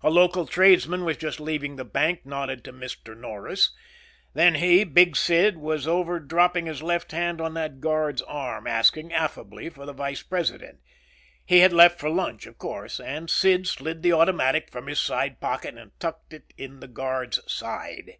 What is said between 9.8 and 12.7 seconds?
the vice president. He had left for lunch, of